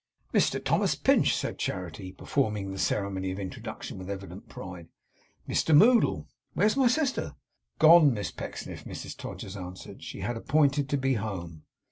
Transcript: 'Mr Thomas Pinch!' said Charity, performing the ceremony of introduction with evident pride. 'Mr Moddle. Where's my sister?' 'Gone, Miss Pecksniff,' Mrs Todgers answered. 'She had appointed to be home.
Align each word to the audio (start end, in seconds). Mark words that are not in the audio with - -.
'Mr 0.33 0.65
Thomas 0.65 0.95
Pinch!' 0.95 1.35
said 1.35 1.59
Charity, 1.59 2.11
performing 2.11 2.71
the 2.71 2.79
ceremony 2.79 3.29
of 3.29 3.37
introduction 3.37 3.99
with 3.99 4.09
evident 4.09 4.49
pride. 4.49 4.87
'Mr 5.47 5.77
Moddle. 5.77 6.25
Where's 6.55 6.75
my 6.75 6.87
sister?' 6.87 7.35
'Gone, 7.77 8.11
Miss 8.11 8.31
Pecksniff,' 8.31 8.83
Mrs 8.85 9.15
Todgers 9.15 9.55
answered. 9.55 10.01
'She 10.01 10.21
had 10.21 10.37
appointed 10.37 10.89
to 10.89 10.97
be 10.97 11.13
home. 11.13 11.65